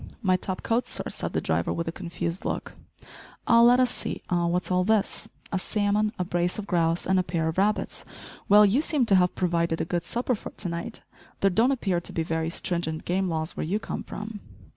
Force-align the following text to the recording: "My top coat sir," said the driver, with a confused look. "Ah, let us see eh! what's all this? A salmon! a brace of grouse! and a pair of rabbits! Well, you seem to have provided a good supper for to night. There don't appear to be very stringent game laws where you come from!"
"My 0.23 0.35
top 0.35 0.63
coat 0.63 0.87
sir," 0.87 1.03
said 1.09 1.33
the 1.33 1.41
driver, 1.41 1.71
with 1.71 1.87
a 1.87 1.91
confused 1.91 2.43
look. 2.43 2.73
"Ah, 3.45 3.61
let 3.61 3.79
us 3.79 3.91
see 3.91 4.23
eh! 4.31 4.45
what's 4.45 4.71
all 4.71 4.83
this? 4.83 5.29
A 5.51 5.59
salmon! 5.59 6.11
a 6.17 6.23
brace 6.23 6.57
of 6.57 6.65
grouse! 6.65 7.05
and 7.05 7.19
a 7.19 7.23
pair 7.23 7.47
of 7.47 7.59
rabbits! 7.59 8.03
Well, 8.49 8.65
you 8.65 8.81
seem 8.81 9.05
to 9.05 9.15
have 9.17 9.35
provided 9.35 9.79
a 9.79 9.85
good 9.85 10.03
supper 10.03 10.33
for 10.33 10.49
to 10.49 10.69
night. 10.69 11.03
There 11.41 11.51
don't 11.51 11.71
appear 11.71 12.01
to 12.01 12.11
be 12.13 12.23
very 12.23 12.49
stringent 12.49 13.05
game 13.05 13.29
laws 13.29 13.55
where 13.55 13.63
you 13.63 13.77
come 13.77 14.01
from!" 14.01 14.39